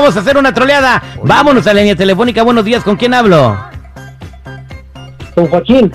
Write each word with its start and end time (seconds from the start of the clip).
Vamos 0.00 0.16
a 0.16 0.20
hacer 0.20 0.38
una 0.38 0.54
troleada. 0.54 1.02
Vámonos 1.22 1.66
a 1.66 1.74
la 1.74 1.80
línea 1.80 1.94
telefónica. 1.94 2.42
Buenos 2.42 2.64
días, 2.64 2.82
¿con 2.82 2.96
quién 2.96 3.12
hablo? 3.12 3.54
Con 5.34 5.46
Joaquín. 5.48 5.92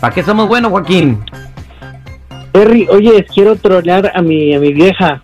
¿Para 0.00 0.14
qué 0.14 0.22
somos 0.22 0.48
buenos, 0.48 0.70
Joaquín? 0.70 1.22
Terry, 2.52 2.88
oye, 2.88 3.26
quiero 3.26 3.54
trolear 3.56 4.10
a 4.14 4.22
mi, 4.22 4.54
a 4.54 4.58
mi 4.58 4.72
vieja. 4.72 5.22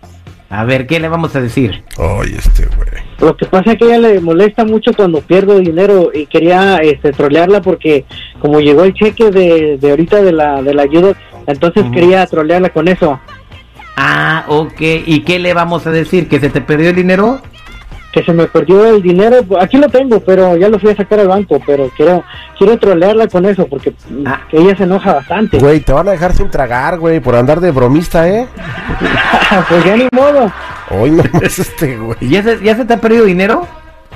A 0.51 0.63
ver, 0.65 0.85
¿qué 0.85 0.99
le 0.99 1.07
vamos 1.07 1.35
a 1.35 1.41
decir? 1.41 1.83
Ay, 1.97 2.35
este 2.37 2.67
güey. 2.67 2.89
Lo 3.21 3.35
que 3.35 3.47
pasa 3.47 3.71
es 3.71 3.79
que 3.79 3.85
a 3.85 3.87
ella 3.87 4.09
le 4.09 4.19
molesta 4.19 4.65
mucho 4.65 4.93
cuando 4.93 5.21
pierdo 5.21 5.57
dinero 5.57 6.11
y 6.13 6.27
quería 6.27 6.77
este, 6.77 7.13
trolearla 7.13 7.63
porque 7.63 8.05
como 8.39 8.59
llegó 8.59 8.83
el 8.83 8.93
cheque 8.93 9.31
de, 9.31 9.79
de 9.79 9.89
ahorita 9.89 10.21
de 10.21 10.31
la, 10.31 10.61
de 10.61 10.75
la 10.75 10.83
ayuda, 10.83 11.13
entonces 11.47 11.85
quería 11.91 12.27
trolearla 12.27 12.69
con 12.69 12.87
eso. 12.87 13.19
Ah, 13.97 14.45
ok. 14.47 14.79
¿Y 15.07 15.21
qué 15.21 15.39
le 15.39 15.55
vamos 15.55 15.87
a 15.87 15.91
decir? 15.91 16.29
¿Que 16.29 16.39
se 16.39 16.49
te 16.51 16.61
perdió 16.61 16.91
el 16.91 16.95
dinero? 16.95 17.41
Que 18.13 18.23
se 18.23 18.33
me 18.33 18.45
perdió 18.47 18.85
el 18.87 19.01
dinero, 19.01 19.37
aquí 19.59 19.77
lo 19.77 19.87
tengo, 19.87 20.19
pero 20.19 20.57
ya 20.57 20.67
lo 20.67 20.77
fui 20.79 20.91
a 20.91 20.95
sacar 20.95 21.19
al 21.21 21.29
banco, 21.29 21.61
pero 21.65 21.89
quiero 21.95 22.23
quiero 22.57 22.77
trolearla 22.77 23.27
con 23.27 23.45
eso 23.45 23.65
porque 23.67 23.93
Ah. 24.25 24.41
ella 24.51 24.75
se 24.75 24.83
enoja 24.83 25.13
bastante. 25.13 25.57
Güey, 25.59 25.79
te 25.79 25.93
van 25.93 26.07
a 26.09 26.11
dejar 26.11 26.33
sin 26.33 26.49
tragar, 26.49 26.99
güey, 26.99 27.19
por 27.21 27.35
andar 27.35 27.61
de 27.61 27.71
bromista, 27.71 28.27
¿eh? 28.27 28.47
pues 29.69 29.85
ya 29.85 29.95
ni 29.95 30.07
modo. 30.11 30.51
Hoy 30.89 31.11
no 31.11 31.23
más 31.33 31.57
este, 31.59 31.97
güey. 31.97 32.17
¿Ya 32.21 32.43
se, 32.43 32.59
¿Ya 32.61 32.75
se 32.75 32.83
te 32.85 32.93
ha 32.93 32.97
perdido 32.97 33.23
dinero? 33.25 33.65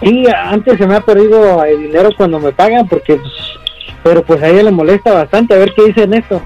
Sí, 0.02 0.25
antes 0.27 0.77
se 0.77 0.85
me 0.85 0.95
ha 0.95 1.02
perdido 1.02 1.63
el 1.63 1.83
dinero 1.83 2.09
cuando 2.17 2.37
me 2.37 2.52
pagan 2.52 2.85
porque 2.89 3.15
pues, 3.15 3.33
pero 4.03 4.21
pues 4.23 4.43
a 4.43 4.49
ella 4.49 4.63
le 4.63 4.71
molesta 4.71 5.13
bastante 5.13 5.53
a 5.55 5.57
ver 5.59 5.71
qué 5.73 5.85
dicen 5.85 6.13
esto. 6.13 6.41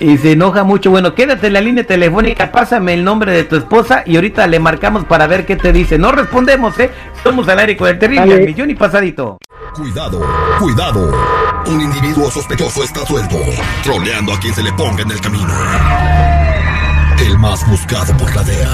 Y 0.00 0.18
se 0.18 0.32
enoja 0.32 0.64
mucho. 0.64 0.90
Bueno, 0.90 1.14
quédate 1.14 1.46
en 1.46 1.52
la 1.52 1.60
línea 1.60 1.86
telefónica, 1.86 2.50
pásame 2.50 2.94
el 2.94 3.04
nombre 3.04 3.32
de 3.32 3.44
tu 3.44 3.56
esposa 3.56 4.02
y 4.06 4.16
ahorita 4.16 4.46
le 4.46 4.58
marcamos 4.58 5.04
para 5.04 5.26
ver 5.26 5.46
qué 5.46 5.56
te 5.56 5.72
dice. 5.72 5.98
No 5.98 6.12
respondemos, 6.12 6.78
¿eh? 6.78 6.90
Somos 7.22 7.48
al 7.48 7.58
aire 7.60 7.76
con 7.76 7.88
el 7.88 7.98
terrible, 7.98 8.26
Dale. 8.26 8.34
al 8.34 8.46
millón 8.46 8.70
y 8.70 8.74
pasadito. 8.74 9.38
Cuidado, 9.74 10.20
cuidado. 10.58 11.12
Un 11.66 11.80
individuo 11.80 12.30
sospechoso 12.30 12.84
está 12.84 13.06
suelto, 13.06 13.38
troleando 13.82 14.34
a 14.34 14.38
quien 14.40 14.54
se 14.54 14.62
le 14.62 14.72
ponga 14.74 15.02
en 15.02 15.10
el 15.10 15.20
camino. 15.20 15.52
El 17.18 17.38
más 17.38 17.66
buscado 17.68 18.14
por 18.16 18.34
la 18.34 18.42
DEA. 18.42 18.68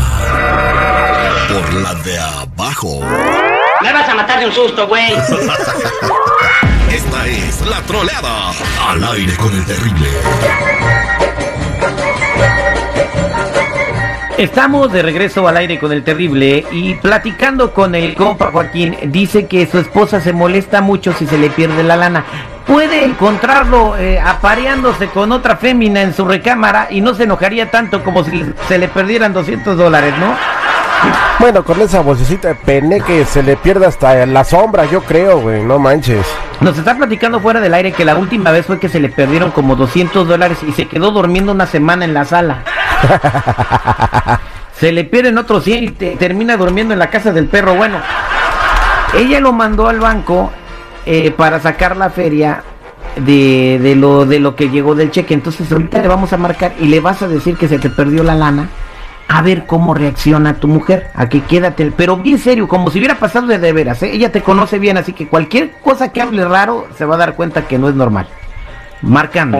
Por 1.48 1.74
la 1.74 1.94
de 1.94 2.18
abajo. 2.18 3.00
Me 3.82 3.92
vas 3.92 4.08
a 4.08 4.14
matar 4.14 4.40
de 4.40 4.46
un 4.46 4.52
susto, 4.52 4.88
güey. 4.88 5.12
Esta 6.90 7.26
es 7.28 7.64
la 7.66 7.80
troleada. 7.82 8.50
Al 8.88 9.04
aire 9.14 9.36
con 9.36 9.54
el 9.54 9.64
terrible. 9.64 10.08
Estamos 14.40 14.90
de 14.90 15.02
regreso 15.02 15.46
al 15.46 15.58
aire 15.58 15.78
con 15.78 15.92
el 15.92 16.02
terrible 16.02 16.64
y 16.72 16.94
platicando 16.94 17.74
con 17.74 17.94
el 17.94 18.14
compa 18.14 18.50
Joaquín, 18.50 18.96
dice 19.08 19.46
que 19.46 19.66
su 19.66 19.76
esposa 19.76 20.18
se 20.22 20.32
molesta 20.32 20.80
mucho 20.80 21.12
si 21.12 21.26
se 21.26 21.36
le 21.36 21.50
pierde 21.50 21.82
la 21.82 21.94
lana. 21.94 22.24
Puede 22.66 23.04
encontrarlo 23.04 23.98
eh, 23.98 24.18
apareándose 24.18 25.08
con 25.08 25.30
otra 25.32 25.58
fémina 25.58 26.00
en 26.00 26.14
su 26.14 26.24
recámara 26.24 26.86
y 26.88 27.02
no 27.02 27.12
se 27.12 27.24
enojaría 27.24 27.70
tanto 27.70 28.02
como 28.02 28.24
si 28.24 28.46
se 28.66 28.78
le 28.78 28.88
perdieran 28.88 29.34
200 29.34 29.76
dólares, 29.76 30.14
¿no? 30.18 30.34
Bueno, 31.38 31.62
con 31.62 31.78
esa 31.82 32.00
vocecita 32.00 32.48
de 32.48 32.54
pene 32.54 33.02
que 33.02 33.26
se 33.26 33.42
le 33.42 33.58
pierde 33.58 33.84
hasta 33.84 34.24
la 34.24 34.44
sombra, 34.44 34.86
yo 34.86 35.02
creo, 35.02 35.40
güey, 35.40 35.62
no 35.62 35.78
manches. 35.78 36.26
Nos 36.62 36.78
está 36.78 36.96
platicando 36.96 37.40
fuera 37.40 37.60
del 37.60 37.74
aire 37.74 37.92
que 37.92 38.06
la 38.06 38.16
última 38.16 38.52
vez 38.52 38.64
fue 38.64 38.80
que 38.80 38.88
se 38.88 39.00
le 39.00 39.10
perdieron 39.10 39.50
como 39.50 39.76
200 39.76 40.26
dólares 40.26 40.56
y 40.66 40.72
se 40.72 40.88
quedó 40.88 41.10
durmiendo 41.10 41.52
una 41.52 41.66
semana 41.66 42.06
en 42.06 42.14
la 42.14 42.24
sala. 42.24 42.64
se 44.74 44.92
le 44.92 45.04
pierden 45.04 45.38
otros 45.38 45.64
100 45.64 45.84
y 45.84 45.88
te- 45.90 46.16
termina 46.16 46.56
durmiendo 46.56 46.92
en 46.92 46.98
la 46.98 47.10
casa 47.10 47.32
del 47.32 47.46
perro. 47.46 47.74
Bueno, 47.74 47.98
ella 49.16 49.40
lo 49.40 49.52
mandó 49.52 49.88
al 49.88 50.00
banco 50.00 50.50
eh, 51.06 51.30
para 51.32 51.60
sacar 51.60 51.96
la 51.96 52.10
feria 52.10 52.62
de, 53.16 53.78
de 53.82 53.94
lo, 53.96 54.24
de 54.26 54.40
lo 54.40 54.54
que 54.56 54.70
llegó 54.70 54.94
del 54.94 55.10
cheque. 55.10 55.34
Entonces 55.34 55.70
ahorita 55.70 56.00
le 56.00 56.08
vamos 56.08 56.32
a 56.32 56.36
marcar 56.36 56.72
y 56.80 56.86
le 56.86 57.00
vas 57.00 57.22
a 57.22 57.28
decir 57.28 57.56
que 57.56 57.68
se 57.68 57.78
te 57.78 57.90
perdió 57.90 58.22
la 58.22 58.34
lana. 58.34 58.68
A 59.32 59.42
ver 59.42 59.64
cómo 59.64 59.94
reacciona 59.94 60.54
tu 60.54 60.66
mujer. 60.66 61.08
Aquí 61.14 61.40
quédate, 61.42 61.92
pero 61.96 62.16
bien 62.16 62.36
serio, 62.38 62.66
como 62.66 62.90
si 62.90 62.98
hubiera 62.98 63.14
pasado 63.14 63.46
de 63.46 63.58
de 63.58 63.72
veras. 63.72 64.02
¿eh? 64.02 64.10
Ella 64.12 64.32
te 64.32 64.42
conoce 64.42 64.80
bien, 64.80 64.96
así 64.96 65.12
que 65.12 65.28
cualquier 65.28 65.70
cosa 65.84 66.10
que 66.12 66.20
hable 66.20 66.44
raro 66.44 66.88
se 66.98 67.04
va 67.04 67.14
a 67.14 67.18
dar 67.18 67.34
cuenta 67.36 67.68
que 67.68 67.78
no 67.78 67.88
es 67.88 67.94
normal. 67.94 68.26
Marcando. 69.02 69.58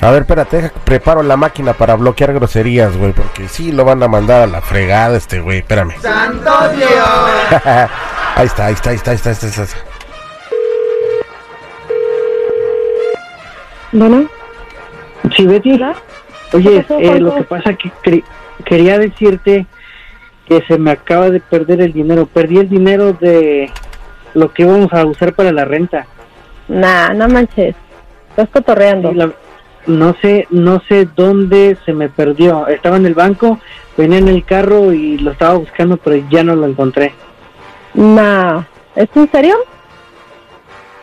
A 0.00 0.10
ver, 0.12 0.22
espérate, 0.22 0.70
preparo 0.84 1.22
la 1.24 1.36
máquina 1.36 1.72
para 1.72 1.96
bloquear 1.96 2.32
groserías, 2.32 2.96
güey, 2.96 3.12
porque 3.12 3.48
sí 3.48 3.72
lo 3.72 3.84
van 3.84 4.00
a 4.02 4.08
mandar 4.08 4.42
a 4.42 4.46
la 4.46 4.60
fregada 4.60 5.16
este 5.16 5.40
güey, 5.40 5.58
espérame. 5.58 5.94
¡Santo 6.00 6.50
Dios! 6.76 7.62
ahí 8.36 8.46
está, 8.46 8.66
ahí 8.66 8.74
está, 8.74 8.90
ahí 8.90 8.96
está, 8.96 9.10
ahí 9.10 9.16
está, 9.16 9.30
ahí 9.30 9.36
está. 9.48 9.66
Bueno, 13.92 14.28
Sí, 15.36 15.46
Betty. 15.46 15.72
¿Hola? 15.72 15.94
Oye, 16.52 16.70
¿Qué 16.70 16.80
pasó, 16.82 16.98
eh, 17.00 17.20
lo 17.20 17.34
que 17.34 17.42
pasa 17.42 17.74
que 17.74 17.90
cre- 18.02 18.24
quería 18.64 18.98
decirte 18.98 19.66
que 20.46 20.62
se 20.62 20.78
me 20.78 20.92
acaba 20.92 21.28
de 21.28 21.40
perder 21.40 21.80
el 21.82 21.92
dinero. 21.92 22.26
Perdí 22.26 22.58
el 22.58 22.68
dinero 22.68 23.12
de 23.14 23.70
lo 24.34 24.52
que 24.54 24.62
íbamos 24.62 24.92
a 24.92 25.04
usar 25.04 25.34
para 25.34 25.50
la 25.52 25.64
renta. 25.64 26.06
nah, 26.68 27.12
no 27.12 27.28
manches. 27.28 27.74
Estás 28.30 28.48
cotorreando. 28.50 29.12
La- 29.12 29.32
no 29.88 30.14
sé, 30.20 30.46
no 30.50 30.80
sé 30.88 31.08
dónde 31.16 31.76
se 31.84 31.92
me 31.92 32.08
perdió. 32.08 32.68
Estaba 32.68 32.96
en 32.96 33.06
el 33.06 33.14
banco, 33.14 33.58
venía 33.96 34.18
en 34.18 34.28
el 34.28 34.44
carro 34.44 34.92
y 34.92 35.18
lo 35.18 35.32
estaba 35.32 35.54
buscando, 35.54 35.96
pero 35.96 36.16
ya 36.28 36.44
no 36.44 36.54
lo 36.54 36.66
encontré. 36.66 37.14
Nah, 37.94 38.62
¿es 38.94 39.08
en 39.14 39.30
serio? 39.30 39.56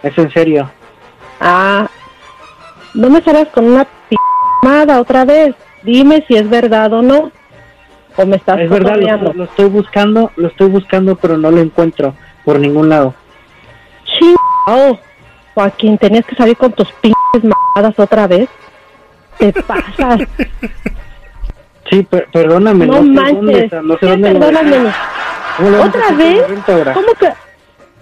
Es 0.04 0.18
en 0.18 0.32
serio. 0.32 0.70
Ah, 1.42 1.90
no 2.94 3.10
me 3.10 3.22
salgas 3.22 3.50
con 3.50 3.66
una 3.66 3.86
p***mada 4.08 5.02
otra 5.02 5.26
vez. 5.26 5.56
Dime 5.84 6.24
si 6.28 6.36
es 6.36 6.50
verdad 6.50 6.94
o 6.94 7.02
no. 7.02 7.32
O 8.16 8.26
me 8.26 8.38
estás 8.38 8.60
Es 8.60 8.70
verdad, 8.70 8.98
lo, 9.36 9.44
estoy 9.44 9.66
buscando, 9.66 10.32
lo 10.38 10.48
estoy 10.48 10.70
buscando, 10.70 11.16
pero 11.16 11.38
no 11.38 11.52
lo 11.52 11.60
encuentro 11.60 12.16
por 12.46 12.60
ningún 12.60 12.90
lado. 12.90 13.14
Chingado. 14.06 15.00
Joaquín, 15.54 15.98
tenías 15.98 16.26
que 16.26 16.36
salir 16.36 16.56
con 16.58 16.72
tus 16.74 16.88
mamadas 17.42 17.98
otra 17.98 18.28
vez. 18.28 18.50
Te 19.38 19.54
pasas. 19.64 20.22
Sí, 21.90 22.04
per- 22.04 22.28
perdóname, 22.32 22.88
no 22.88 22.94
no, 22.96 23.04
manches. 23.04 23.36
dónde 23.36 23.70
no 23.84 23.94
sé 23.94 24.00
¿Qué 24.00 24.06
dónde 24.08 24.34
lo 24.34 24.40
perdóname? 24.40 24.78
dejé. 24.78 24.96
¿Cómo 25.58 25.70
le 25.70 25.78
vamos 25.78 25.96
a 25.96 26.00
¿Otra 26.00 26.16
vez? 26.18 26.44
¿Cómo 26.94 27.08
que? 27.20 27.34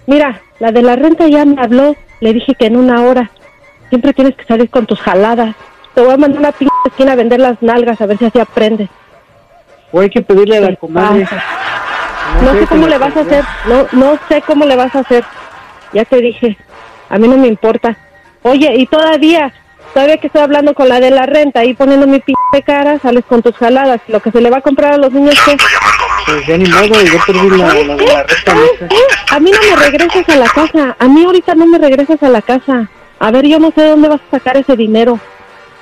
Mira, 0.07 0.41
la 0.59 0.71
de 0.71 0.81
la 0.81 0.95
renta 0.95 1.27
ya 1.27 1.45
me 1.45 1.61
habló. 1.61 1.95
Le 2.21 2.33
dije 2.33 2.55
que 2.55 2.67
en 2.67 2.77
una 2.77 3.01
hora. 3.01 3.29
Siempre 3.89 4.13
tienes 4.13 4.35
que 4.35 4.45
salir 4.45 4.69
con 4.69 4.85
tus 4.85 4.99
jaladas. 5.01 5.55
Te 5.93 6.01
voy 6.01 6.13
a 6.13 6.17
mandar 6.17 6.39
una 6.39 6.51
pinche 6.51 6.73
esquina 6.85 7.11
a 7.11 7.15
vender 7.15 7.39
las 7.39 7.61
nalgas 7.61 7.99
a 8.01 8.05
ver 8.05 8.17
si 8.17 8.25
así 8.25 8.39
aprendes. 8.39 8.89
O 9.91 9.99
hay 9.99 10.09
que 10.09 10.21
pedirle 10.21 10.57
a 10.57 10.61
la 10.61 10.75
comadre. 10.75 11.23
pasas. 11.25 11.43
No 12.41 12.53
sé 12.53 12.65
cómo 12.67 12.87
le 12.87 12.97
vas 12.97 13.15
a 13.15 13.19
hacer. 13.19 13.43
No, 13.67 13.87
no 13.91 14.19
sé 14.29 14.41
cómo 14.47 14.65
le 14.65 14.75
vas 14.75 14.95
a 14.95 14.99
hacer. 14.99 15.23
Ya 15.91 16.05
te 16.05 16.17
dije. 16.17 16.57
A 17.09 17.17
mí 17.19 17.27
no 17.27 17.37
me 17.37 17.47
importa. 17.47 17.95
Oye, 18.41 18.73
y 18.77 18.87
todavía, 18.87 19.53
todavía 19.93 20.17
que 20.17 20.27
estoy 20.27 20.41
hablando 20.41 20.73
con 20.73 20.89
la 20.89 20.99
de 20.99 21.11
la 21.11 21.25
renta 21.25 21.63
y 21.65 21.73
poniendo 21.73 22.07
mi 22.07 22.19
pinche 22.19 22.63
cara, 22.65 22.99
sales 22.99 23.23
con 23.27 23.41
tus 23.41 23.55
jaladas. 23.55 24.01
Lo 24.07 24.19
que 24.19 24.31
se 24.31 24.41
le 24.41 24.49
va 24.49 24.57
a 24.57 24.61
comprar 24.61 24.93
a 24.93 24.97
los 24.97 25.11
niños, 25.11 25.35
¿qué? 25.45 25.55
Pues 26.25 26.47
ya 26.47 26.57
ni 26.57 26.69
modo, 26.69 27.01
yo 27.01 27.19
perdí 27.25 27.49
la, 27.57 27.69
¿Sabes 27.69 27.87
la, 27.87 27.97
qué? 27.97 28.05
la 28.05 28.23
renta. 28.23 28.35
¿Sabes 28.51 28.71
esa. 28.75 28.87
qué? 28.87 28.97
A 29.35 29.39
mí 29.39 29.51
no 29.51 29.59
me 29.75 29.83
regresas 29.83 30.29
a 30.29 30.35
la 30.37 30.47
casa. 30.49 30.95
A 30.99 31.07
mí 31.07 31.23
ahorita 31.25 31.55
no 31.55 31.65
me 31.67 31.77
regresas 31.77 32.21
a 32.23 32.29
la 32.29 32.41
casa. 32.41 32.87
A 33.19 33.31
ver, 33.31 33.45
yo 33.47 33.59
no 33.59 33.71
sé 33.71 33.81
de 33.81 33.89
dónde 33.89 34.09
vas 34.09 34.21
a 34.27 34.31
sacar 34.37 34.57
ese 34.57 34.75
dinero. 34.75 35.19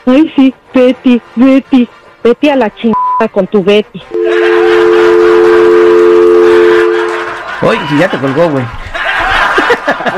Ay, 0.05 0.31
sí, 0.35 0.53
Betty, 0.73 1.21
Betty. 1.35 1.87
Betty 2.23 2.49
a 2.49 2.55
la 2.55 2.69
chingada 2.75 3.27
con 3.31 3.47
tu 3.47 3.63
Betty. 3.63 4.01
Oye, 7.61 7.79
si 7.89 7.97
ya 7.97 8.07
te 8.09 8.17
colgó, 8.17 8.49
güey. 8.49 8.65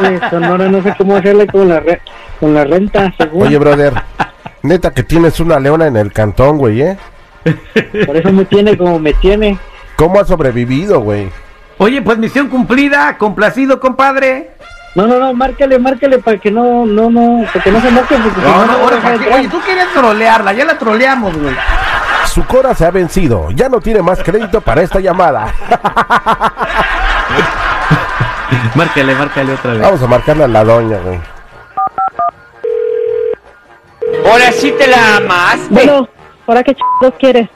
Dale, 0.01 0.19
Sonora, 0.29 0.67
no 0.69 0.81
sé 0.81 0.93
cómo 0.97 1.15
hacerle 1.17 1.45
con 1.47 1.67
la, 1.69 1.79
re- 1.81 2.01
con 2.39 2.53
la 2.53 2.63
renta, 2.63 3.13
según. 3.17 3.47
Oye, 3.47 3.57
brother, 3.57 3.93
neta 4.61 4.91
que 4.91 5.03
tienes 5.03 5.39
una 5.39 5.59
leona 5.59 5.87
en 5.87 5.97
el 5.97 6.11
cantón, 6.11 6.57
güey, 6.57 6.81
¿eh? 6.81 6.97
Por 8.05 8.15
eso 8.15 8.31
me 8.31 8.45
tiene 8.45 8.77
como 8.77 8.99
me 8.99 9.13
tiene. 9.13 9.57
¿Cómo 9.95 10.19
has 10.19 10.27
sobrevivido, 10.27 10.99
güey? 11.01 11.29
Oye, 11.77 12.01
pues 12.01 12.17
misión 12.17 12.47
cumplida, 12.49 13.17
complacido, 13.17 13.79
compadre. 13.79 14.51
No, 14.95 15.07
no, 15.07 15.19
no, 15.19 15.33
márcale, 15.33 15.79
márcale 15.79 16.19
para 16.19 16.37
que 16.37 16.51
no, 16.51 16.85
no, 16.85 17.09
no, 17.09 17.45
para 17.51 17.63
que 17.63 17.71
no 17.71 17.81
se 17.81 17.89
moque. 17.89 18.15
Porque 18.15 18.41
No, 18.41 18.65
no, 18.65 18.73
ahora, 18.73 18.97
oye, 19.35 19.47
tú 19.49 19.59
querías 19.65 19.91
trolearla, 19.93 20.53
ya 20.53 20.65
la 20.65 20.77
troleamos, 20.77 21.35
güey. 21.35 21.55
Su 22.27 22.45
cora 22.45 22.75
se 22.75 22.85
ha 22.85 22.91
vencido, 22.91 23.49
ya 23.51 23.69
no 23.69 23.79
tiene 23.79 24.01
más 24.01 24.21
crédito 24.23 24.61
para 24.61 24.81
esta 24.81 24.99
llamada. 24.99 25.53
Márcale, 28.75 29.15
márcale 29.15 29.53
otra 29.53 29.73
vez. 29.73 29.81
Vamos 29.81 30.01
a 30.01 30.07
marcarle 30.07 30.43
a 30.43 30.47
la 30.47 30.63
doña, 30.63 30.97
güey. 30.99 31.19
Ahora 34.33 34.51
sí 34.51 34.71
te 34.71 34.87
la 34.87 35.17
amaste. 35.17 35.67
Bueno, 35.69 36.09
¿ahora 36.47 36.63
qué 36.63 36.73
chingados 36.73 37.13
quieres? 37.19 37.49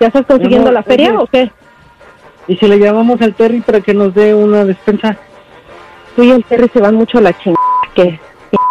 ¿Ya 0.00 0.08
estás 0.08 0.26
consiguiendo 0.26 0.66
No, 0.66 0.72
no, 0.72 0.72
la 0.72 0.82
feria 0.82 1.10
oye. 1.10 1.18
o 1.18 1.26
qué? 1.28 1.52
¿Y 2.48 2.56
si 2.56 2.66
le 2.66 2.80
llamamos 2.80 3.20
al 3.22 3.32
Terry 3.34 3.60
para 3.60 3.80
que 3.80 3.94
nos 3.94 4.12
dé 4.12 4.34
una 4.34 4.64
despensa? 4.64 5.16
Tú 6.16 6.24
y 6.24 6.32
el 6.32 6.44
Terry 6.44 6.68
se 6.72 6.80
van 6.80 6.96
mucho 6.96 7.18
a 7.18 7.20
la 7.20 7.32
chingada. 7.38 7.62
que 7.94 8.18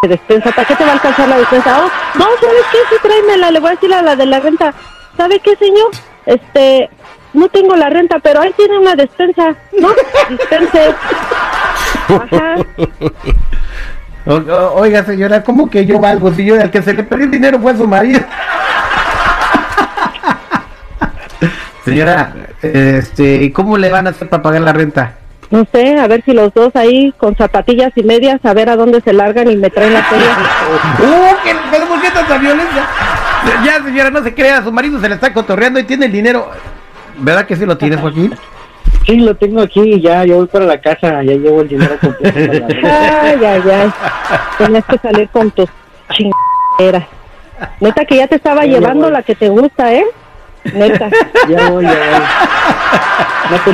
p- 0.02 0.08
despensa? 0.10 0.52
¿Para 0.52 0.68
qué 0.68 0.76
te 0.76 0.84
va 0.84 0.90
a 0.90 0.94
alcanzar 0.96 1.30
la 1.30 1.38
despensa? 1.38 1.80
Oh, 1.86 2.18
no, 2.20 2.26
¿sabes 2.42 2.66
qué? 2.74 2.78
Sí, 2.90 2.96
tráemela. 3.02 3.52
Le 3.52 3.60
voy 3.62 3.70
a 3.70 3.76
decir 3.76 3.94
a 3.94 4.02
la 4.02 4.18
de 4.18 4.26
la 4.26 4.42
renta. 4.42 4.74
¿Sabe 5.16 5.40
qué, 5.40 5.56
señor? 5.56 5.92
Este, 6.26 6.90
no 7.32 7.48
tengo 7.48 7.74
la 7.78 7.90
renta, 7.90 8.20
pero 8.20 8.42
ahí 8.42 8.52
tiene 8.58 8.78
una 8.80 8.96
despensa. 8.96 9.56
No, 9.80 9.88
dispense. 10.30 10.94
Ajá. 12.10 12.56
Oiga, 14.30 15.04
señora, 15.06 15.44
¿cómo 15.44 15.70
que 15.70 15.86
yo 15.88 16.00
valgo? 16.00 16.32
Si 16.32 16.46
yo 16.46 16.56
el 16.56 16.70
que 16.70 16.84
se 16.84 16.94
le 16.94 17.04
perdió 17.04 17.26
el 17.26 17.32
dinero 17.32 17.60
fue 17.60 17.72
a 17.72 17.78
su 17.78 17.88
marido. 17.88 18.22
señora, 21.84 22.32
este, 22.62 23.44
¿y 23.44 23.52
cómo 23.52 23.76
le 23.76 23.90
van 23.90 24.06
a 24.06 24.12
hacer 24.12 24.30
para 24.30 24.44
pagar 24.44 24.62
la 24.62 24.72
renta? 24.72 25.16
No 25.50 25.66
sé, 25.72 26.00
a 26.00 26.08
ver 26.08 26.24
si 26.24 26.34
los 26.34 26.54
dos 26.54 26.76
ahí 26.76 27.12
con 27.18 27.36
zapatillas 27.36 27.92
y 27.96 28.04
medias, 28.04 28.40
a 28.44 28.54
ver 28.54 28.70
a 28.70 28.76
dónde 28.76 29.02
se 29.02 29.14
largan 29.14 29.50
y 29.50 29.56
me 29.56 29.72
traen 29.72 29.96
la 29.96 30.04
feria. 30.10 30.38
¡Uh! 31.00 31.36
¿qué, 31.44 31.56
pero 31.72 31.88
¿Por 31.88 32.00
qué 32.00 32.12
tanta 32.12 32.38
violencia? 32.38 32.86
Ya, 33.66 33.84
señora, 33.84 34.12
no 34.12 34.24
se 34.24 34.36
crea, 34.36 34.64
su 34.64 34.72
marido 34.72 35.02
se 35.02 35.10
le 35.10 35.16
está 35.16 35.34
cotorreando 35.34 35.80
y 35.80 35.86
tiene 35.86 36.06
el 36.06 36.12
dinero. 36.12 36.52
¿Verdad 37.18 37.48
que 37.48 37.56
sí 37.56 37.66
lo 37.66 37.80
tienes, 37.80 38.00
Joaquín? 38.00 38.36
Sí, 39.10 39.18
lo 39.18 39.36
tengo 39.36 39.62
aquí 39.62 39.82
y 39.82 40.02
ya, 40.02 40.24
yo 40.24 40.36
voy 40.36 40.46
para 40.46 40.66
la 40.66 40.80
casa, 40.80 41.24
ya 41.24 41.34
llevo 41.34 41.62
el 41.62 41.68
dinero 41.68 41.98
completo. 42.00 42.68
Ay, 42.84 43.40
ay, 43.44 43.62
ay. 43.72 43.92
Tenías 44.60 44.86
que 44.86 44.98
salir 45.00 45.28
con 45.30 45.50
tus 45.50 45.68
chingaderas. 46.12 47.08
Neta 47.80 48.06
que 48.06 48.18
ya 48.18 48.28
te 48.28 48.36
estaba 48.36 48.66
llevando 48.66 49.10
la 49.10 49.24
que 49.24 49.34
te 49.34 49.50
gusta, 49.50 49.92
¿eh? 49.92 50.06
Neta. 50.76 51.10
Ya 51.50 51.72
voy, 51.72 51.86
ya 51.86 51.92
voy. 51.92 53.50
No 53.50 53.58
te 53.66 53.74